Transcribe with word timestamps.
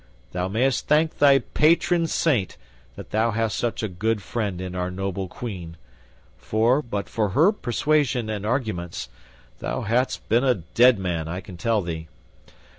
Thou 0.31 0.47
mayst 0.47 0.87
thank 0.87 1.19
thy 1.19 1.37
patron 1.37 2.07
saint 2.07 2.57
that 2.95 3.11
thou 3.11 3.29
hast 3.29 3.55
such 3.55 3.83
a 3.83 3.87
good 3.87 4.19
friend 4.23 4.59
in 4.59 4.73
our 4.73 4.89
noble 4.89 5.27
Queen, 5.27 5.77
for, 6.37 6.81
but 6.81 7.07
for 7.07 7.29
her 7.37 7.51
persuasion 7.51 8.27
and 8.27 8.43
arguments, 8.43 9.09
thou 9.59 9.81
hadst 9.81 10.27
been 10.27 10.43
a 10.43 10.55
dead 10.55 10.97
man, 10.97 11.27
I 11.27 11.39
can 11.39 11.55
tell 11.55 11.83
thee. 11.83 12.07